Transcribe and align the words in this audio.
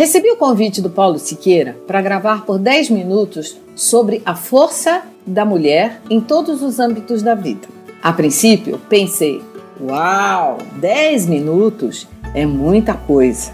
Recebi 0.00 0.30
o 0.30 0.36
convite 0.36 0.80
do 0.80 0.88
Paulo 0.88 1.18
Siqueira 1.18 1.76
para 1.86 2.00
gravar 2.00 2.46
por 2.46 2.58
10 2.58 2.88
minutos 2.88 3.58
sobre 3.76 4.22
a 4.24 4.34
força 4.34 5.02
da 5.26 5.44
mulher 5.44 6.00
em 6.08 6.22
todos 6.22 6.62
os 6.62 6.78
âmbitos 6.78 7.22
da 7.22 7.34
vida. 7.34 7.68
A 8.02 8.10
princípio, 8.10 8.80
pensei: 8.88 9.42
uau, 9.78 10.56
10 10.80 11.26
minutos 11.26 12.08
é 12.34 12.46
muita 12.46 12.94
coisa. 12.94 13.52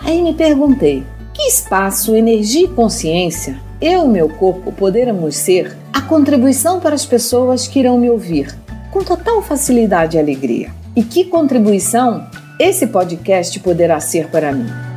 Aí 0.00 0.20
me 0.20 0.34
perguntei: 0.34 1.04
que 1.32 1.42
espaço, 1.42 2.16
energia 2.16 2.64
e 2.64 2.74
consciência 2.74 3.56
eu 3.80 4.06
e 4.06 4.08
meu 4.08 4.28
corpo 4.28 4.72
poderemos 4.72 5.36
ser 5.36 5.78
a 5.92 6.00
contribuição 6.02 6.80
para 6.80 6.96
as 6.96 7.06
pessoas 7.06 7.68
que 7.68 7.78
irão 7.78 7.96
me 7.98 8.10
ouvir 8.10 8.52
com 8.90 9.04
total 9.04 9.40
facilidade 9.42 10.16
e 10.16 10.20
alegria? 10.20 10.72
E 10.96 11.04
que 11.04 11.26
contribuição 11.26 12.26
esse 12.58 12.88
podcast 12.88 13.60
poderá 13.60 14.00
ser 14.00 14.28
para 14.28 14.50
mim? 14.50 14.87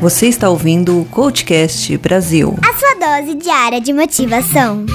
Você 0.00 0.28
está 0.28 0.48
ouvindo 0.48 0.98
o 0.98 1.04
Coachcast 1.04 1.94
Brasil. 1.98 2.54
A 2.66 2.72
sua 2.72 2.94
dose 2.94 3.34
diária 3.34 3.78
de 3.82 3.92
motivação. 3.92 4.86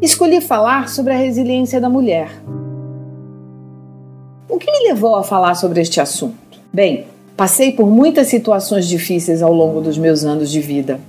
Escolhi 0.00 0.40
falar 0.40 0.88
sobre 0.88 1.12
a 1.12 1.16
resiliência 1.16 1.80
da 1.80 1.88
mulher. 1.88 2.30
O 4.48 4.56
que 4.56 4.70
me 4.70 4.88
levou 4.88 5.16
a 5.16 5.24
falar 5.24 5.56
sobre 5.56 5.80
este 5.80 6.00
assunto? 6.00 6.45
Bem, 6.76 7.06
passei 7.34 7.72
por 7.72 7.86
muitas 7.86 8.26
situações 8.26 8.86
difíceis 8.86 9.40
ao 9.40 9.50
longo 9.50 9.80
dos 9.80 9.96
meus 9.96 10.24
anos 10.24 10.50
de 10.50 10.60
vida 10.60 11.00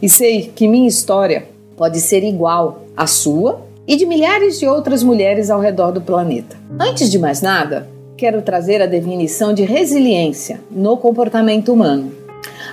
e 0.00 0.08
sei 0.08 0.52
que 0.54 0.68
minha 0.68 0.86
história 0.86 1.48
pode 1.76 1.98
ser 1.98 2.22
igual 2.22 2.84
à 2.96 3.08
sua 3.08 3.60
e 3.88 3.96
de 3.96 4.06
milhares 4.06 4.56
de 4.60 4.68
outras 4.68 5.02
mulheres 5.02 5.50
ao 5.50 5.60
redor 5.60 5.90
do 5.90 6.00
planeta. 6.00 6.56
Antes 6.78 7.10
de 7.10 7.18
mais 7.18 7.42
nada, 7.42 7.88
quero 8.16 8.40
trazer 8.40 8.80
a 8.80 8.86
definição 8.86 9.52
de 9.52 9.64
resiliência 9.64 10.60
no 10.70 10.96
comportamento 10.96 11.72
humano. 11.72 12.12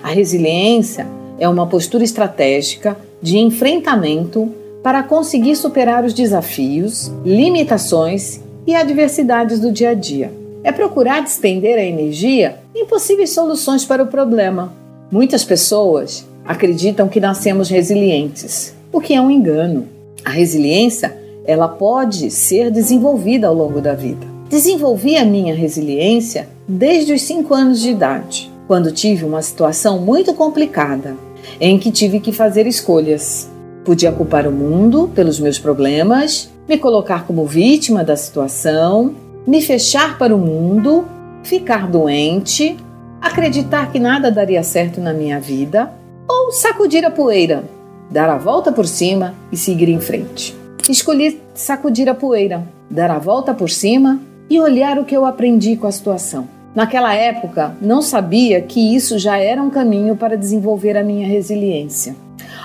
A 0.04 0.10
resiliência 0.10 1.08
é 1.40 1.50
uma 1.50 1.66
postura 1.66 2.04
estratégica 2.04 2.96
de 3.20 3.40
enfrentamento 3.40 4.54
para 4.84 5.02
conseguir 5.02 5.56
superar 5.56 6.06
os 6.06 6.14
desafios, 6.14 7.12
limitações 7.26 8.42
e 8.68 8.76
adversidades 8.76 9.60
do 9.60 9.72
dia 9.72 9.90
a 9.90 9.94
dia 9.96 10.43
é 10.64 10.72
procurar 10.72 11.22
despender 11.22 11.78
a 11.78 11.84
energia 11.84 12.58
em 12.74 12.86
possíveis 12.86 13.32
soluções 13.32 13.86
para 13.86 14.02
o 14.02 14.08
problema. 14.08 14.74
Muitas 15.12 15.44
pessoas 15.44 16.26
acreditam 16.46 17.08
que 17.08 17.20
nascemos 17.20 17.70
resilientes, 17.70 18.74
o 18.92 19.00
que 19.00 19.14
é 19.14 19.22
um 19.22 19.30
engano. 19.30 19.88
A 20.24 20.30
resiliência, 20.30 21.16
ela 21.46 21.68
pode 21.68 22.32
ser 22.32 22.72
desenvolvida 22.72 23.48
ao 23.48 23.54
longo 23.54 23.82
da 23.82 23.94
vida. 23.94 24.26
Desenvolvi 24.50 25.18
a 25.18 25.26
minha 25.26 25.54
resiliência 25.54 26.48
desde 26.68 27.14
os 27.14 27.22
5 27.24 27.54
anos 27.54 27.82
de 27.82 27.90
idade, 27.90 28.52
quando 28.68 28.92
tive 28.92 29.26
uma 29.26 29.42
situação 29.42 30.00
muito 30.00 30.34
complicada, 30.34 31.18
em 31.60 31.78
que 31.78 31.92
tive 31.92 32.20
que 32.20 32.32
fazer 32.32 32.66
escolhas. 32.66 33.50
Podia 33.84 34.12
culpar 34.12 34.48
o 34.48 34.52
mundo 34.52 35.12
pelos 35.14 35.40
meus 35.40 35.60
problemas, 35.60 36.50
me 36.68 36.78
colocar 36.78 37.28
como 37.28 37.46
vítima 37.46 38.04
da 38.04 38.16
situação 38.16 39.14
me 39.46 39.62
fechar 39.62 40.18
para 40.18 40.36
o 40.36 40.40
mundo, 40.40 41.06
ficar 41.44 41.90
doente, 41.90 42.78
acreditar 43.22 43.92
que 43.92 44.00
nada 44.00 44.32
daria 44.32 44.64
certo 44.64 45.02
na 45.02 45.14
minha 45.14 45.40
vida, 45.40 45.92
ou 46.28 46.52
sacudir 46.52 47.06
a 47.06 47.12
poeira, 47.12 47.64
dar 48.10 48.30
a 48.30 48.38
volta 48.38 48.72
por 48.72 48.86
cima 48.86 49.34
e 49.52 49.58
seguir 49.58 49.90
em 49.90 50.00
frente. 50.00 50.56
Escolhi 50.90 51.42
sacudir 51.54 52.10
a 52.10 52.16
poeira, 52.16 52.64
dar 52.90 53.12
a 53.12 53.20
volta 53.20 53.54
por 53.54 53.70
cima 53.70 54.20
e 54.50 54.60
olhar 54.60 55.00
o 55.00 55.06
que 55.06 55.16
eu 55.16 55.26
aprendi 55.26 55.76
com 55.76 55.88
a 55.88 55.92
situação. 55.92 56.48
Naquela 56.76 57.14
época, 57.14 57.76
não 57.80 58.02
sabia 58.02 58.62
que 58.62 58.96
isso 58.96 59.20
já 59.20 59.38
era 59.38 59.62
um 59.62 59.70
caminho 59.70 60.16
para 60.16 60.36
desenvolver 60.36 60.98
a 60.98 61.04
minha 61.04 61.28
resiliência. 61.28 62.16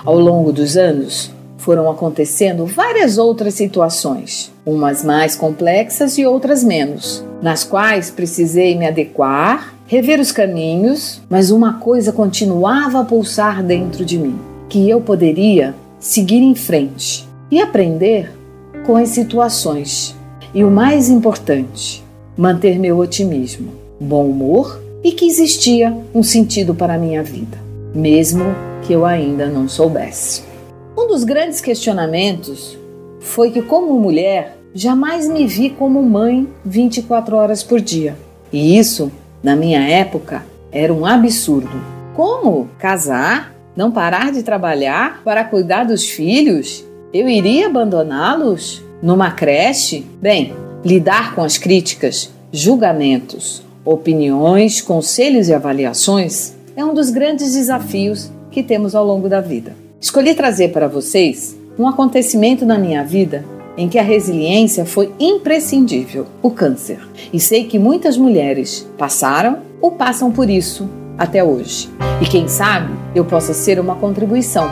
Ao 0.05 0.19
longo 0.19 0.51
dos 0.51 0.77
anos, 0.77 1.31
foram 1.59 1.91
acontecendo 1.91 2.65
várias 2.65 3.19
outras 3.19 3.53
situações, 3.55 4.51
umas 4.65 5.05
mais 5.05 5.35
complexas 5.35 6.17
e 6.17 6.25
outras 6.25 6.65
menos, 6.65 7.23
nas 7.43 7.65
quais 7.65 8.11
precisei 8.11 8.75
me 8.79 8.87
adequar, 8.87 9.75
rever 9.87 10.21
os 10.21 10.33
caminhos, 10.33 11.21
mas 11.29 11.51
uma 11.51 11.75
coisa 11.75 12.13
continuava 12.13 13.01
a 13.01 13.05
pulsar 13.05 13.63
dentro 13.63 14.05
de 14.05 14.17
mim: 14.17 14.39
que 14.69 14.89
eu 14.89 15.01
poderia 15.01 15.75
seguir 15.99 16.41
em 16.41 16.55
frente 16.55 17.29
e 17.51 17.61
aprender 17.61 18.33
com 18.87 18.97
as 18.97 19.11
situações. 19.11 20.17
E 20.55 20.65
o 20.65 20.71
mais 20.71 21.11
importante, 21.11 22.03
manter 22.37 22.79
meu 22.79 22.97
otimismo, 22.99 23.73
bom 24.01 24.27
humor 24.27 24.81
e 25.05 25.13
que 25.13 25.27
existia 25.27 25.95
um 26.15 26.23
sentido 26.23 26.75
para 26.75 26.95
a 26.95 26.99
minha 26.99 27.23
vida, 27.23 27.59
mesmo 27.95 28.45
que 28.83 28.93
eu 28.93 29.05
ainda 29.05 29.47
não 29.47 29.69
soubesse. 29.69 30.48
Um 30.99 31.07
dos 31.07 31.23
grandes 31.23 31.61
questionamentos 31.61 32.77
foi 33.21 33.53
que, 33.53 33.63
como 33.63 34.01
mulher, 34.01 34.59
jamais 34.75 35.29
me 35.29 35.47
vi 35.47 35.71
como 35.71 36.03
mãe 36.03 36.49
24 36.65 37.37
horas 37.37 37.63
por 37.63 37.81
dia. 37.81 38.17
E 38.53 38.77
isso, 38.77 39.13
na 39.41 39.55
minha 39.55 39.81
época, 39.89 40.45
era 40.73 40.93
um 40.93 41.07
absurdo. 41.07 41.81
Como 42.17 42.69
casar, 42.81 43.55
não 43.77 43.93
parar 43.93 44.33
de 44.33 44.43
trabalhar 44.43 45.23
para 45.23 45.45
cuidar 45.45 45.85
dos 45.85 46.05
filhos? 46.05 46.85
Eu 47.15 47.29
iria 47.29 47.69
abandoná-los 47.69 48.83
numa 49.01 49.31
creche? 49.31 50.05
Bem, 50.21 50.53
lidar 50.85 51.33
com 51.33 51.45
as 51.45 51.57
críticas, 51.57 52.29
julgamentos, 52.51 53.63
opiniões, 53.85 54.81
conselhos 54.81 55.49
e 55.49 55.55
avaliações 55.55 56.55
é 56.75 56.85
um 56.85 56.93
dos 56.93 57.11
grandes 57.11 57.53
desafios 57.53 58.33
que 58.51 58.65
temos 58.65 58.97
ao 58.97 59.07
longo 59.07 59.29
da 59.29 59.41
vida. 59.41 59.87
Escolhi 60.01 60.33
trazer 60.33 60.69
para 60.69 60.87
vocês 60.87 61.59
um 61.77 61.89
acontecimento 61.89 62.65
na 62.65 62.79
minha 62.79 63.03
vida 63.03 63.45
em 63.77 63.89
que 63.89 63.99
a 63.99 64.03
resiliência 64.03 64.85
foi 64.87 65.13
imprescindível: 65.19 66.27
o 66.41 66.53
câncer. 66.53 67.01
E 67.33 67.41
sei 67.41 67.65
que 67.65 67.81
muitas 67.81 68.17
mulheres 68.17 68.89
passaram 68.97 69.59
ou 69.81 69.91
passam 69.91 70.31
por 70.31 70.49
isso 70.49 70.89
até 71.19 71.43
hoje. 71.43 71.91
E 72.23 72.27
quem 72.27 72.47
sabe 72.47 72.95
eu 73.13 73.25
possa 73.25 73.53
ser 73.53 73.81
uma 73.81 73.97
contribuição. 73.97 74.71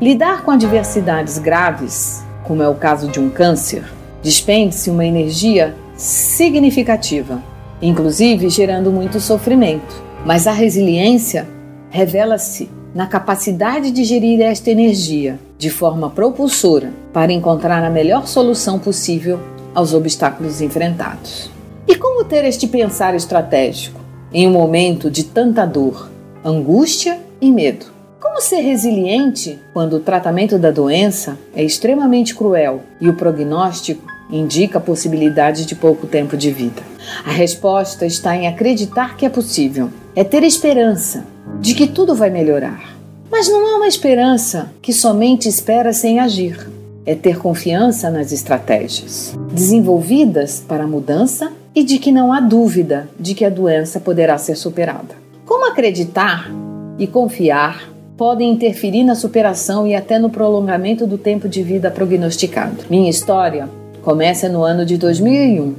Lidar 0.00 0.42
com 0.42 0.50
adversidades 0.50 1.38
graves, 1.38 2.24
como 2.42 2.64
é 2.64 2.68
o 2.68 2.74
caso 2.74 3.06
de 3.08 3.20
um 3.20 3.30
câncer, 3.30 3.84
despende-se 4.24 4.90
uma 4.90 5.04
energia 5.04 5.76
significativa 5.94 7.49
inclusive 7.80 8.48
gerando 8.48 8.90
muito 8.90 9.20
sofrimento. 9.20 10.02
Mas 10.24 10.46
a 10.46 10.52
resiliência 10.52 11.48
revela-se 11.90 12.68
na 12.94 13.06
capacidade 13.06 13.90
de 13.90 14.04
gerir 14.04 14.40
esta 14.40 14.70
energia 14.70 15.38
de 15.56 15.70
forma 15.70 16.10
propulsora 16.10 16.92
para 17.12 17.32
encontrar 17.32 17.84
a 17.84 17.90
melhor 17.90 18.26
solução 18.26 18.78
possível 18.78 19.38
aos 19.74 19.94
obstáculos 19.94 20.60
enfrentados. 20.60 21.50
E 21.86 21.94
como 21.94 22.24
ter 22.24 22.44
este 22.44 22.66
pensar 22.66 23.14
estratégico 23.14 24.00
em 24.32 24.46
um 24.46 24.52
momento 24.52 25.10
de 25.10 25.24
tanta 25.24 25.64
dor, 25.64 26.10
angústia 26.44 27.18
e 27.40 27.50
medo? 27.50 27.86
Como 28.20 28.40
ser 28.40 28.60
resiliente 28.60 29.58
quando 29.72 29.94
o 29.94 30.00
tratamento 30.00 30.58
da 30.58 30.70
doença 30.70 31.38
é 31.54 31.62
extremamente 31.62 32.34
cruel 32.34 32.82
e 33.00 33.08
o 33.08 33.14
prognóstico 33.14 34.04
indica 34.32 34.78
a 34.78 34.80
possibilidade 34.80 35.66
de 35.66 35.74
pouco 35.74 36.06
tempo 36.06 36.36
de 36.36 36.50
vida? 36.50 36.82
A 37.24 37.30
resposta 37.30 38.06
está 38.06 38.36
em 38.36 38.46
acreditar 38.46 39.16
que 39.16 39.26
é 39.26 39.28
possível, 39.28 39.90
é 40.14 40.24
ter 40.24 40.42
esperança 40.42 41.24
de 41.60 41.74
que 41.74 41.86
tudo 41.86 42.14
vai 42.14 42.30
melhorar. 42.30 42.96
Mas 43.30 43.48
não 43.48 43.66
é 43.66 43.76
uma 43.76 43.86
esperança 43.86 44.72
que 44.82 44.92
somente 44.92 45.48
espera 45.48 45.92
sem 45.92 46.18
agir. 46.18 46.68
É 47.06 47.14
ter 47.14 47.38
confiança 47.38 48.10
nas 48.10 48.30
estratégias 48.30 49.34
desenvolvidas 49.52 50.62
para 50.66 50.84
a 50.84 50.86
mudança 50.86 51.50
e 51.74 51.82
de 51.82 51.98
que 51.98 52.12
não 52.12 52.32
há 52.32 52.40
dúvida 52.40 53.08
de 53.18 53.34
que 53.34 53.44
a 53.44 53.50
doença 53.50 54.00
poderá 54.00 54.36
ser 54.36 54.56
superada. 54.56 55.14
Como 55.46 55.66
acreditar 55.66 56.50
e 56.98 57.06
confiar 57.06 57.90
podem 58.16 58.52
interferir 58.52 59.02
na 59.02 59.14
superação 59.14 59.86
e 59.86 59.94
até 59.94 60.18
no 60.18 60.28
prolongamento 60.28 61.06
do 61.06 61.16
tempo 61.16 61.48
de 61.48 61.62
vida 61.62 61.90
prognosticado. 61.90 62.84
Minha 62.90 63.08
história 63.08 63.68
começa 64.02 64.48
no 64.48 64.62
ano 64.62 64.84
de 64.84 64.96
2001, 64.96 65.74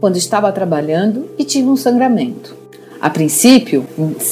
quando 0.00 0.16
estava 0.16 0.52
trabalhando 0.52 1.30
e 1.38 1.44
tive 1.44 1.68
um 1.68 1.76
sangramento. 1.76 2.54
A 3.00 3.08
princípio, 3.08 3.86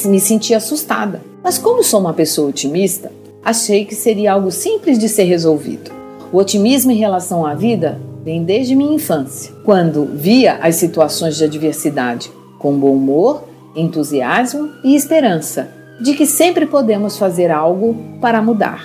me 0.04 0.20
senti 0.20 0.54
assustada, 0.54 1.20
mas 1.42 1.58
como 1.58 1.82
sou 1.82 2.00
uma 2.00 2.12
pessoa 2.12 2.50
otimista, 2.50 3.10
achei 3.44 3.84
que 3.84 3.94
seria 3.94 4.32
algo 4.32 4.50
simples 4.50 4.98
de 4.98 5.08
ser 5.08 5.24
resolvido. 5.24 5.90
O 6.32 6.36
otimismo 6.36 6.92
em 6.92 6.96
relação 6.96 7.44
à 7.44 7.54
vida 7.54 7.98
vem 8.22 8.44
desde 8.44 8.76
minha 8.76 8.94
infância, 8.94 9.52
quando 9.64 10.04
via 10.04 10.58
as 10.62 10.76
situações 10.76 11.36
de 11.36 11.44
adversidade 11.44 12.30
com 12.58 12.78
bom 12.78 12.92
humor, 12.92 13.44
entusiasmo 13.74 14.68
e 14.84 14.94
esperança 14.94 15.68
de 16.00 16.14
que 16.14 16.26
sempre 16.26 16.66
podemos 16.66 17.18
fazer 17.18 17.50
algo 17.50 17.96
para 18.20 18.42
mudar. 18.42 18.82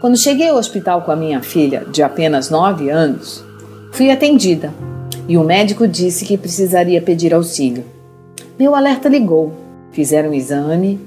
Quando 0.00 0.18
cheguei 0.18 0.48
ao 0.48 0.56
hospital 0.56 1.02
com 1.02 1.10
a 1.10 1.16
minha 1.16 1.42
filha, 1.42 1.86
de 1.90 2.02
apenas 2.02 2.50
9 2.50 2.90
anos, 2.90 3.44
fui 3.94 4.10
atendida 4.10 4.74
e 5.28 5.38
o 5.38 5.44
médico 5.44 5.86
disse 5.86 6.24
que 6.24 6.36
precisaria 6.36 7.00
pedir 7.00 7.32
auxílio. 7.32 7.84
Meu 8.58 8.74
alerta 8.74 9.08
ligou, 9.08 9.52
fizeram 9.92 10.30
um 10.30 10.34
exame, 10.34 10.98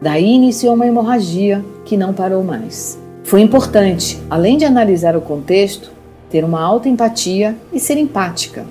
daí 0.00 0.34
iniciou 0.34 0.74
uma 0.74 0.86
hemorragia 0.86 1.64
que 1.86 1.96
não 1.96 2.12
parou 2.12 2.44
mais. 2.44 2.98
Foi 3.24 3.40
importante, 3.40 4.20
além 4.28 4.58
de 4.58 4.66
analisar 4.66 5.16
o 5.16 5.22
contexto, 5.22 5.90
ter 6.28 6.44
uma 6.44 6.60
alta 6.60 6.86
empatia 6.86 7.56
e 7.72 7.80
ser 7.80 7.96
empática. 7.96 8.66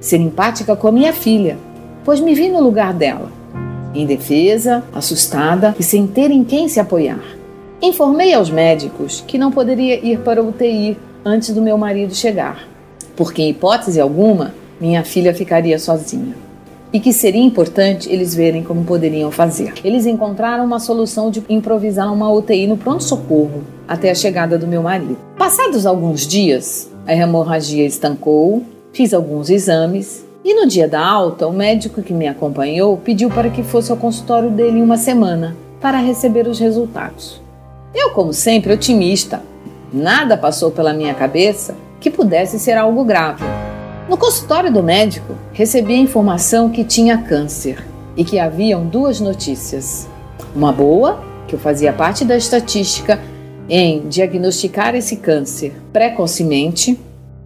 Ser 0.00 0.18
empática 0.18 0.76
com 0.76 0.86
a 0.86 0.92
minha 0.92 1.12
filha, 1.12 1.58
pois 2.04 2.20
me 2.20 2.34
vi 2.34 2.48
no 2.48 2.62
lugar 2.62 2.94
dela, 2.94 3.32
indefesa, 3.92 4.84
assustada 4.94 5.74
e 5.76 5.82
sem 5.82 6.06
ter 6.06 6.30
em 6.30 6.44
quem 6.44 6.68
se 6.68 6.78
apoiar. 6.78 7.22
Informei 7.82 8.32
aos 8.32 8.48
médicos 8.48 9.24
que 9.26 9.38
não 9.38 9.50
poderia 9.50 9.98
ir 10.06 10.20
para 10.20 10.40
o 10.40 10.50
UTI 10.50 10.96
antes 11.24 11.52
do 11.52 11.60
meu 11.60 11.76
marido 11.76 12.14
chegar, 12.14 12.71
porque, 13.16 13.42
em 13.42 13.50
hipótese 13.50 14.00
alguma, 14.00 14.54
minha 14.80 15.04
filha 15.04 15.34
ficaria 15.34 15.78
sozinha. 15.78 16.34
E 16.92 17.00
que 17.00 17.12
seria 17.12 17.42
importante 17.42 18.10
eles 18.10 18.34
verem 18.34 18.62
como 18.62 18.84
poderiam 18.84 19.30
fazer. 19.30 19.72
Eles 19.82 20.04
encontraram 20.04 20.64
uma 20.64 20.78
solução 20.78 21.30
de 21.30 21.42
improvisar 21.48 22.12
uma 22.12 22.30
UTI 22.30 22.66
no 22.66 22.76
pronto-socorro 22.76 23.62
até 23.88 24.10
a 24.10 24.14
chegada 24.14 24.58
do 24.58 24.66
meu 24.66 24.82
marido. 24.82 25.16
Passados 25.38 25.86
alguns 25.86 26.26
dias, 26.26 26.90
a 27.06 27.14
hemorragia 27.14 27.86
estancou, 27.86 28.62
fiz 28.92 29.14
alguns 29.14 29.48
exames 29.48 30.24
e 30.44 30.54
no 30.54 30.66
dia 30.66 30.88
da 30.88 31.00
alta, 31.00 31.46
o 31.46 31.52
médico 31.52 32.02
que 32.02 32.12
me 32.12 32.26
acompanhou 32.26 32.96
pediu 32.96 33.30
para 33.30 33.48
que 33.48 33.62
fosse 33.62 33.92
ao 33.92 33.96
consultório 33.96 34.50
dele 34.50 34.80
em 34.80 34.82
uma 34.82 34.96
semana 34.96 35.56
para 35.80 35.98
receber 35.98 36.48
os 36.48 36.58
resultados. 36.58 37.40
Eu, 37.94 38.10
como 38.10 38.32
sempre, 38.32 38.72
otimista, 38.72 39.40
nada 39.92 40.36
passou 40.36 40.72
pela 40.72 40.92
minha 40.92 41.14
cabeça 41.14 41.76
que 42.02 42.10
pudesse 42.10 42.58
ser 42.58 42.72
algo 42.72 43.04
grave. 43.04 43.44
No 44.08 44.16
consultório 44.16 44.70
do 44.72 44.82
médico, 44.82 45.34
recebi 45.52 45.94
a 45.94 45.98
informação 45.98 46.68
que 46.68 46.82
tinha 46.82 47.16
câncer 47.16 47.82
e 48.16 48.24
que 48.24 48.38
haviam 48.38 48.84
duas 48.84 49.20
notícias. 49.20 50.08
Uma 50.54 50.72
boa, 50.72 51.22
que 51.46 51.54
eu 51.54 51.58
fazia 51.58 51.92
parte 51.92 52.24
da 52.24 52.36
estatística 52.36 53.20
em 53.68 54.08
diagnosticar 54.08 54.94
esse 54.96 55.16
câncer 55.16 55.72
precocemente, 55.92 56.98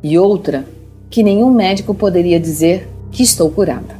e 0.02 0.18
outra, 0.18 0.64
que 1.10 1.22
nenhum 1.22 1.50
médico 1.50 1.94
poderia 1.94 2.40
dizer 2.40 2.88
que 3.12 3.22
estou 3.22 3.50
curada. 3.50 3.95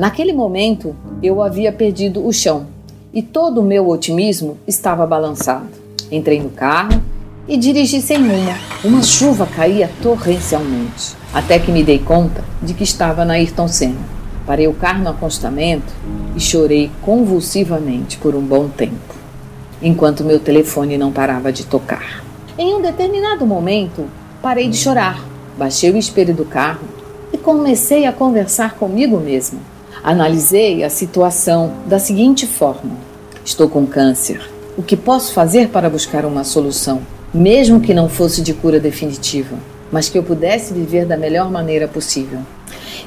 Naquele 0.00 0.32
momento, 0.32 0.96
eu 1.22 1.42
havia 1.42 1.70
perdido 1.70 2.26
o 2.26 2.32
chão 2.32 2.68
e 3.12 3.20
todo 3.20 3.60
o 3.60 3.62
meu 3.62 3.86
otimismo 3.86 4.56
estava 4.66 5.06
balançado. 5.06 5.68
Entrei 6.10 6.40
no 6.40 6.48
carro 6.48 7.02
e 7.46 7.54
dirigi 7.54 8.00
sem 8.00 8.16
rumo. 8.16 8.50
Uma 8.82 9.02
chuva 9.02 9.46
caía 9.46 9.90
torrencialmente, 10.02 11.14
até 11.34 11.58
que 11.58 11.70
me 11.70 11.84
dei 11.84 11.98
conta 11.98 12.42
de 12.62 12.72
que 12.72 12.82
estava 12.82 13.26
na 13.26 13.34
Ayrton 13.34 13.68
Senna. 13.68 14.00
Parei 14.46 14.66
o 14.66 14.72
carro 14.72 15.04
no 15.04 15.10
acostamento 15.10 15.92
e 16.34 16.40
chorei 16.40 16.90
convulsivamente 17.02 18.16
por 18.16 18.34
um 18.34 18.40
bom 18.40 18.70
tempo, 18.70 19.14
enquanto 19.82 20.24
meu 20.24 20.40
telefone 20.40 20.96
não 20.96 21.12
parava 21.12 21.52
de 21.52 21.66
tocar. 21.66 22.24
Em 22.56 22.74
um 22.74 22.80
determinado 22.80 23.44
momento, 23.44 24.06
parei 24.40 24.66
de 24.66 24.78
chorar, 24.78 25.22
baixei 25.58 25.90
o 25.90 25.98
espelho 25.98 26.34
do 26.34 26.46
carro 26.46 26.88
e 27.30 27.36
comecei 27.36 28.06
a 28.06 28.12
conversar 28.14 28.76
comigo 28.76 29.20
mesma. 29.20 29.69
Analisei 30.02 30.82
a 30.82 30.88
situação 30.88 31.72
da 31.86 31.98
seguinte 31.98 32.46
forma: 32.46 32.92
Estou 33.44 33.68
com 33.68 33.86
câncer. 33.86 34.40
O 34.76 34.82
que 34.82 34.96
posso 34.96 35.32
fazer 35.32 35.68
para 35.68 35.90
buscar 35.90 36.24
uma 36.24 36.42
solução, 36.42 37.02
mesmo 37.34 37.80
que 37.80 37.92
não 37.92 38.08
fosse 38.08 38.40
de 38.40 38.54
cura 38.54 38.80
definitiva, 38.80 39.56
mas 39.92 40.08
que 40.08 40.16
eu 40.16 40.22
pudesse 40.22 40.72
viver 40.72 41.04
da 41.04 41.16
melhor 41.16 41.50
maneira 41.50 41.86
possível? 41.86 42.40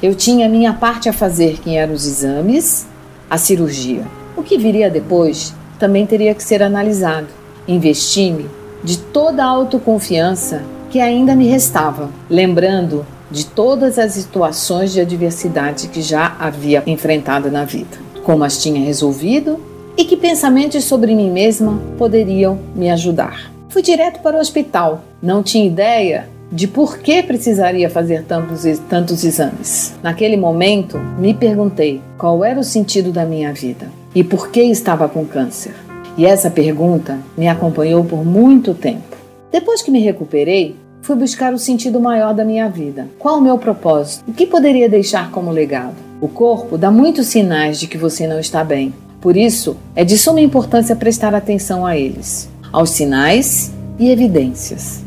Eu 0.00 0.14
tinha 0.14 0.46
a 0.46 0.48
minha 0.48 0.72
parte 0.72 1.08
a 1.08 1.12
fazer, 1.12 1.58
que 1.58 1.76
eram 1.76 1.94
os 1.94 2.06
exames, 2.06 2.86
a 3.28 3.38
cirurgia. 3.38 4.04
O 4.36 4.42
que 4.42 4.56
viria 4.58 4.90
depois 4.90 5.54
também 5.78 6.06
teria 6.06 6.34
que 6.34 6.44
ser 6.44 6.62
analisado. 6.62 7.28
Investi-me 7.66 8.46
de 8.84 8.98
toda 8.98 9.42
a 9.42 9.48
autoconfiança 9.48 10.62
que 10.90 11.00
ainda 11.00 11.34
me 11.34 11.48
restava, 11.48 12.10
lembrando 12.30 13.04
de 13.34 13.46
todas 13.46 13.98
as 13.98 14.12
situações 14.12 14.92
de 14.92 15.00
adversidade 15.00 15.88
que 15.88 16.00
já 16.00 16.36
havia 16.38 16.84
enfrentado 16.86 17.50
na 17.50 17.64
vida, 17.64 17.98
como 18.22 18.44
as 18.44 18.62
tinha 18.62 18.80
resolvido 18.80 19.58
e 19.96 20.04
que 20.04 20.16
pensamentos 20.16 20.84
sobre 20.84 21.16
mim 21.16 21.32
mesma 21.32 21.80
poderiam 21.98 22.56
me 22.76 22.88
ajudar. 22.90 23.52
Fui 23.68 23.82
direto 23.82 24.20
para 24.20 24.36
o 24.36 24.40
hospital, 24.40 25.02
não 25.20 25.42
tinha 25.42 25.66
ideia 25.66 26.28
de 26.52 26.68
por 26.68 26.98
que 26.98 27.24
precisaria 27.24 27.90
fazer 27.90 28.22
tantos, 28.22 28.62
tantos 28.88 29.24
exames. 29.24 29.92
Naquele 30.00 30.36
momento, 30.36 30.96
me 31.18 31.34
perguntei 31.34 32.00
qual 32.16 32.44
era 32.44 32.60
o 32.60 32.64
sentido 32.64 33.10
da 33.10 33.24
minha 33.24 33.52
vida 33.52 33.90
e 34.14 34.22
por 34.22 34.48
que 34.50 34.62
estava 34.62 35.08
com 35.08 35.26
câncer. 35.26 35.74
E 36.16 36.24
essa 36.24 36.48
pergunta 36.48 37.18
me 37.36 37.48
acompanhou 37.48 38.04
por 38.04 38.24
muito 38.24 38.74
tempo. 38.74 39.16
Depois 39.50 39.82
que 39.82 39.90
me 39.90 39.98
recuperei, 39.98 40.76
fui 41.04 41.16
buscar 41.16 41.52
o 41.52 41.58
sentido 41.58 42.00
maior 42.00 42.32
da 42.32 42.46
minha 42.46 42.66
vida. 42.66 43.06
Qual 43.18 43.36
o 43.36 43.40
meu 43.42 43.58
propósito? 43.58 44.24
O 44.26 44.32
que 44.32 44.46
poderia 44.46 44.88
deixar 44.88 45.30
como 45.30 45.50
legado? 45.50 45.96
O 46.18 46.26
corpo 46.26 46.78
dá 46.78 46.90
muitos 46.90 47.26
sinais 47.26 47.78
de 47.78 47.86
que 47.86 47.98
você 47.98 48.26
não 48.26 48.40
está 48.40 48.64
bem. 48.64 48.94
Por 49.20 49.36
isso, 49.36 49.76
é 49.94 50.02
de 50.02 50.16
suma 50.16 50.40
importância 50.40 50.96
prestar 50.96 51.34
atenção 51.34 51.84
a 51.84 51.94
eles, 51.94 52.48
aos 52.72 52.88
sinais 52.88 53.70
e 53.98 54.10
evidências. 54.10 55.04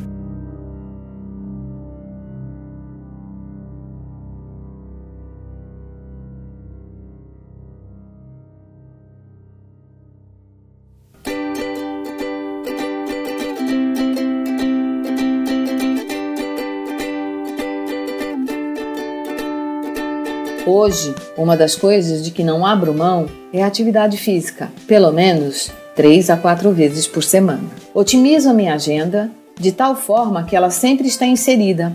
Hoje, 20.67 21.15
uma 21.38 21.55
das 21.55 21.77
coisas 21.77 22.21
de 22.21 22.29
que 22.29 22.43
não 22.43 22.65
abro 22.65 22.93
mão 22.93 23.27
é 23.53 23.63
a 23.63 23.67
atividade 23.67 24.17
física, 24.17 24.69
pelo 24.86 25.13
menos 25.13 25.71
três 25.95 26.29
a 26.29 26.36
quatro 26.36 26.74
vezes 26.74 27.07
por 27.07 27.24
semana. 27.24 27.69
Otimizo 27.93 28.50
a 28.50 28.53
minha 28.53 28.74
agenda 28.74 29.31
de 29.57 29.71
tal 29.71 29.95
forma 29.95 30.43
que 30.43 30.57
ela 30.57 30.69
sempre 30.69 31.07
está 31.07 31.25
inserida, 31.25 31.93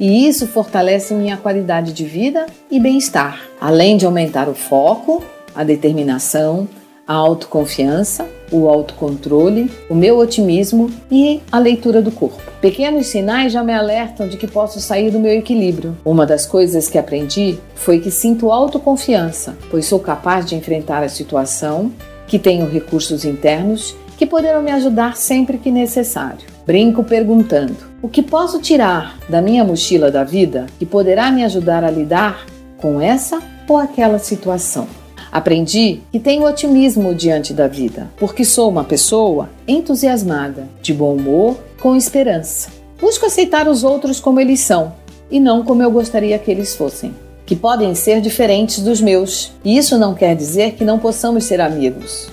e 0.00 0.26
isso 0.26 0.48
fortalece 0.48 1.14
minha 1.14 1.36
qualidade 1.36 1.92
de 1.92 2.04
vida 2.04 2.46
e 2.68 2.80
bem-estar, 2.80 3.40
além 3.60 3.96
de 3.96 4.04
aumentar 4.04 4.48
o 4.48 4.54
foco, 4.54 5.22
a 5.54 5.62
determinação, 5.62 6.68
a 7.06 7.14
autoconfiança, 7.14 8.28
o 8.50 8.68
autocontrole, 8.68 9.70
o 9.88 9.94
meu 9.94 10.18
otimismo 10.18 10.90
e 11.10 11.40
a 11.50 11.58
leitura 11.58 12.02
do 12.02 12.10
corpo. 12.10 12.42
Pequenos 12.60 13.06
sinais 13.06 13.52
já 13.52 13.62
me 13.62 13.72
alertam 13.72 14.28
de 14.28 14.36
que 14.36 14.46
posso 14.46 14.80
sair 14.80 15.10
do 15.10 15.20
meu 15.20 15.32
equilíbrio. 15.32 15.96
Uma 16.04 16.26
das 16.26 16.46
coisas 16.46 16.88
que 16.88 16.98
aprendi 16.98 17.58
foi 17.74 18.00
que 18.00 18.10
sinto 18.10 18.50
autoconfiança, 18.50 19.56
pois 19.70 19.86
sou 19.86 20.00
capaz 20.00 20.46
de 20.46 20.54
enfrentar 20.54 21.02
a 21.02 21.08
situação, 21.08 21.92
que 22.26 22.38
tenho 22.38 22.68
recursos 22.68 23.24
internos 23.24 23.96
que 24.18 24.26
poderão 24.26 24.60
me 24.60 24.72
ajudar 24.72 25.16
sempre 25.16 25.56
que 25.56 25.70
necessário. 25.70 26.46
Brinco 26.66 27.04
perguntando: 27.04 27.76
o 28.02 28.08
que 28.08 28.22
posso 28.22 28.60
tirar 28.60 29.16
da 29.28 29.40
minha 29.40 29.64
mochila 29.64 30.10
da 30.10 30.24
vida 30.24 30.66
que 30.78 30.84
poderá 30.84 31.30
me 31.30 31.44
ajudar 31.44 31.84
a 31.84 31.90
lidar 31.90 32.44
com 32.76 33.00
essa 33.00 33.40
ou 33.68 33.76
aquela 33.76 34.18
situação? 34.18 34.86
Aprendi 35.30 36.00
que 36.10 36.18
tenho 36.18 36.46
otimismo 36.46 37.14
diante 37.14 37.52
da 37.52 37.66
vida, 37.66 38.10
porque 38.16 38.44
sou 38.44 38.68
uma 38.70 38.84
pessoa 38.84 39.50
entusiasmada, 39.66 40.68
de 40.80 40.94
bom 40.94 41.14
humor, 41.14 41.58
com 41.80 41.94
esperança. 41.94 42.70
Busco 43.00 43.26
aceitar 43.26 43.68
os 43.68 43.84
outros 43.84 44.18
como 44.18 44.40
eles 44.40 44.60
são 44.60 44.92
e 45.30 45.38
não 45.38 45.62
como 45.62 45.82
eu 45.82 45.90
gostaria 45.90 46.38
que 46.38 46.50
eles 46.50 46.74
fossem, 46.74 47.14
que 47.44 47.54
podem 47.54 47.94
ser 47.94 48.20
diferentes 48.20 48.82
dos 48.82 49.00
meus. 49.00 49.52
E 49.64 49.76
isso 49.76 49.98
não 49.98 50.14
quer 50.14 50.34
dizer 50.34 50.72
que 50.72 50.84
não 50.84 50.98
possamos 50.98 51.44
ser 51.44 51.60
amigos, 51.60 52.28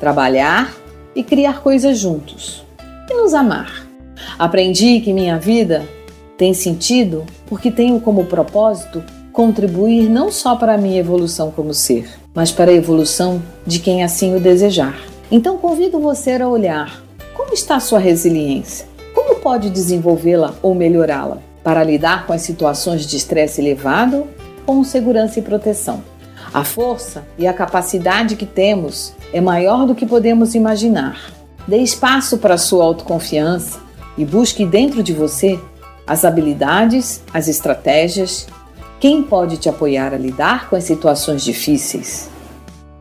trabalhar 0.00 0.74
e 1.14 1.22
criar 1.22 1.62
coisas 1.62 1.98
juntos 1.98 2.64
e 3.10 3.14
nos 3.14 3.34
amar. 3.34 3.86
Aprendi 4.38 5.00
que 5.00 5.12
minha 5.12 5.38
vida 5.38 5.84
tem 6.36 6.54
sentido 6.54 7.24
porque 7.46 7.70
tenho 7.70 8.00
como 8.00 8.24
propósito 8.24 9.02
contribuir 9.38 10.10
não 10.10 10.32
só 10.32 10.56
para 10.56 10.74
a 10.74 10.76
minha 10.76 10.98
evolução 10.98 11.52
como 11.52 11.72
ser, 11.72 12.10
mas 12.34 12.50
para 12.50 12.72
a 12.72 12.74
evolução 12.74 13.40
de 13.64 13.78
quem 13.78 14.02
assim 14.02 14.34
o 14.34 14.40
desejar. 14.40 14.98
Então 15.30 15.56
convido 15.56 16.00
você 16.00 16.32
a 16.32 16.48
olhar 16.48 17.00
como 17.36 17.54
está 17.54 17.78
sua 17.78 18.00
resiliência, 18.00 18.86
como 19.14 19.36
pode 19.36 19.70
desenvolvê-la 19.70 20.56
ou 20.60 20.74
melhorá-la 20.74 21.38
para 21.62 21.84
lidar 21.84 22.26
com 22.26 22.32
as 22.32 22.42
situações 22.42 23.06
de 23.06 23.16
estresse 23.16 23.60
elevado 23.60 24.26
com 24.66 24.82
segurança 24.82 25.38
e 25.38 25.42
proteção. 25.42 26.02
A 26.52 26.64
força 26.64 27.24
e 27.38 27.46
a 27.46 27.52
capacidade 27.52 28.34
que 28.34 28.44
temos 28.44 29.12
é 29.32 29.40
maior 29.40 29.86
do 29.86 29.94
que 29.94 30.04
podemos 30.04 30.56
imaginar. 30.56 31.32
Dê 31.64 31.76
espaço 31.76 32.38
para 32.38 32.54
a 32.54 32.58
sua 32.58 32.82
autoconfiança 32.82 33.78
e 34.16 34.24
busque 34.24 34.66
dentro 34.66 35.00
de 35.00 35.12
você 35.12 35.60
as 36.04 36.24
habilidades, 36.24 37.22
as 37.32 37.46
estratégias, 37.46 38.48
quem 39.00 39.22
pode 39.22 39.58
te 39.58 39.68
apoiar 39.68 40.12
a 40.12 40.18
lidar 40.18 40.68
com 40.68 40.76
as 40.76 40.84
situações 40.84 41.44
difíceis. 41.44 42.28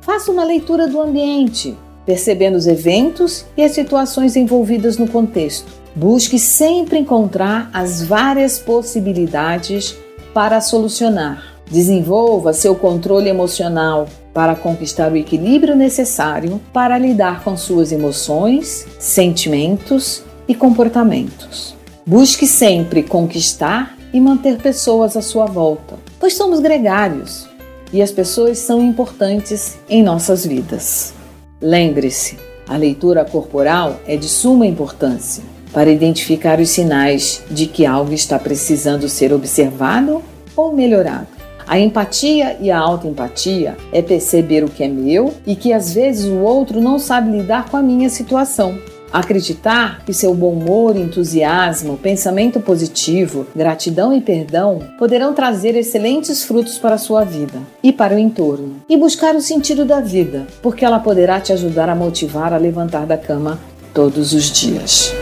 Faça 0.01 0.31
uma 0.31 0.43
leitura 0.43 0.87
do 0.87 1.01
ambiente, 1.01 1.75
percebendo 2.05 2.55
os 2.55 2.67
eventos 2.67 3.45
e 3.57 3.63
as 3.63 3.71
situações 3.73 4.35
envolvidas 4.35 4.97
no 4.97 5.07
contexto. 5.07 5.71
Busque 5.95 6.37
sempre 6.37 6.99
encontrar 6.99 7.69
as 7.73 8.01
várias 8.03 8.59
possibilidades 8.59 9.97
para 10.33 10.61
solucionar. 10.61 11.55
Desenvolva 11.69 12.53
seu 12.53 12.75
controle 12.75 13.27
emocional 13.27 14.07
para 14.33 14.55
conquistar 14.55 15.11
o 15.11 15.17
equilíbrio 15.17 15.75
necessário 15.75 16.61
para 16.71 16.97
lidar 16.97 17.43
com 17.43 17.57
suas 17.57 17.91
emoções, 17.91 18.85
sentimentos 18.99 20.23
e 20.47 20.53
comportamentos. 20.53 21.75
Busque 22.05 22.47
sempre 22.47 23.03
conquistar 23.03 23.96
e 24.13 24.19
manter 24.19 24.57
pessoas 24.57 25.15
à 25.17 25.21
sua 25.21 25.45
volta, 25.45 25.95
pois 26.19 26.35
somos 26.35 26.59
gregários 26.59 27.47
e 27.91 28.01
as 28.01 28.11
pessoas 28.11 28.57
são 28.59 28.83
importantes 28.83 29.77
em 29.89 30.03
nossas 30.03 30.45
vidas. 30.45 31.13
Lembre-se, 31.61 32.37
a 32.67 32.77
leitura 32.77 33.23
corporal 33.23 33.99
é 34.05 34.17
de 34.17 34.27
suma 34.27 34.65
importância 34.65 35.43
para 35.71 35.91
identificar 35.91 36.59
os 36.59 36.69
sinais 36.69 37.43
de 37.49 37.65
que 37.67 37.85
algo 37.85 38.13
está 38.13 38.37
precisando 38.37 39.07
ser 39.07 39.31
observado 39.31 40.21
ou 40.55 40.73
melhorado. 40.73 41.27
A 41.67 41.77
empatia 41.77 42.57
e 42.61 42.71
a 42.71 42.79
autoempatia 42.79 43.75
é 43.91 44.01
perceber 44.01 44.63
o 44.63 44.69
que 44.69 44.83
é 44.83 44.87
meu 44.87 45.33
e 45.45 45.55
que 45.55 45.73
às 45.73 45.93
vezes 45.93 46.25
o 46.25 46.37
outro 46.37 46.79
não 46.79 46.97
sabe 46.97 47.29
lidar 47.29 47.69
com 47.69 47.75
a 47.75 47.81
minha 47.81 48.09
situação. 48.09 48.77
Acreditar 49.11 50.03
que 50.05 50.13
seu 50.13 50.33
bom 50.33 50.51
humor, 50.51 50.97
entusiasmo, 50.97 51.97
pensamento 51.97 52.59
positivo, 52.59 53.47
gratidão 53.55 54.13
e 54.13 54.19
perdão 54.19 54.79
poderão 54.99 55.33
trazer 55.33 55.75
excelentes 55.75 56.43
frutos 56.43 56.77
para 56.77 56.95
a 56.95 56.97
sua 56.97 57.23
vida 57.23 57.57
e 57.81 57.93
para 57.93 58.15
o 58.15 58.19
entorno. 58.19 58.81
E 58.89 58.97
buscar 58.97 59.33
o 59.33 59.41
sentido 59.41 59.85
da 59.85 60.01
vida, 60.01 60.45
porque 60.61 60.83
ela 60.83 60.99
poderá 60.99 61.39
te 61.39 61.53
ajudar 61.53 61.89
a 61.89 61.95
motivar 61.95 62.53
a 62.53 62.57
levantar 62.57 63.05
da 63.05 63.17
cama 63.17 63.57
todos 63.93 64.33
os 64.33 64.51
dias. 64.51 65.13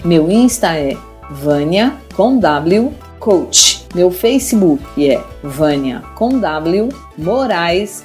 Meu 0.05 0.31
Insta 0.31 0.77
é 0.77 0.95
Vânia 1.29 1.97
com 2.15 2.39
W 2.39 2.93
Coach. 3.19 3.85
Meu 3.93 4.11
Facebook 4.11 4.81
é 5.05 5.21
Vânia 5.43 6.01
com 6.15 6.39
W, 6.39 6.87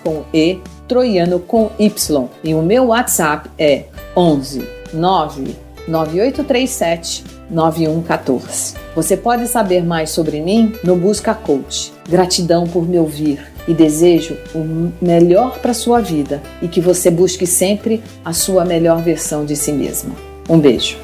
com 0.02 0.25
E, 0.35 0.59
Troiano 0.88 1.38
com 1.38 1.71
Y. 1.78 2.28
E 2.42 2.52
o 2.52 2.62
meu 2.62 2.87
WhatsApp 2.87 3.49
é 3.56 3.85
11 4.16 4.83
99837 4.94 7.34
9114. 7.50 8.74
Você 8.94 9.16
pode 9.16 9.48
saber 9.48 9.82
mais 9.84 10.10
sobre 10.10 10.40
mim 10.40 10.72
no 10.82 10.96
Busca 10.96 11.34
Coach. 11.34 11.92
Gratidão 12.08 12.66
por 12.66 12.88
me 12.88 12.98
ouvir 12.98 13.52
e 13.66 13.74
desejo 13.74 14.36
o 14.54 14.92
melhor 15.00 15.58
para 15.58 15.74
sua 15.74 16.00
vida 16.00 16.40
e 16.62 16.68
que 16.68 16.80
você 16.80 17.10
busque 17.10 17.46
sempre 17.46 18.02
a 18.24 18.32
sua 18.32 18.64
melhor 18.64 19.02
versão 19.02 19.44
de 19.44 19.56
si 19.56 19.72
mesma. 19.72 20.14
Um 20.48 20.58
beijo. 20.58 20.96